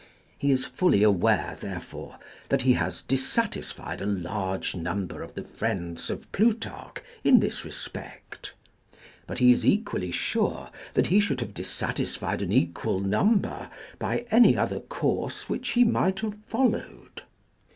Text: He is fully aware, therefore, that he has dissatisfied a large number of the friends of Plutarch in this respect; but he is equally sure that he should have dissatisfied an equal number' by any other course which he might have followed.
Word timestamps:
He 0.35 0.49
is 0.49 0.65
fully 0.65 1.03
aware, 1.03 1.55
therefore, 1.59 2.17
that 2.49 2.63
he 2.63 2.73
has 2.73 3.03
dissatisfied 3.03 4.01
a 4.01 4.05
large 4.07 4.73
number 4.73 5.21
of 5.21 5.35
the 5.35 5.43
friends 5.43 6.09
of 6.09 6.31
Plutarch 6.31 6.97
in 7.23 7.39
this 7.39 7.63
respect; 7.63 8.53
but 9.27 9.37
he 9.37 9.51
is 9.51 9.63
equally 9.63 10.09
sure 10.11 10.71
that 10.95 11.05
he 11.13 11.19
should 11.19 11.39
have 11.39 11.53
dissatisfied 11.53 12.41
an 12.41 12.51
equal 12.51 12.99
number' 12.99 13.69
by 13.99 14.25
any 14.31 14.57
other 14.57 14.79
course 14.79 15.47
which 15.47 15.69
he 15.73 15.83
might 15.83 16.21
have 16.21 16.33
followed. 16.45 17.21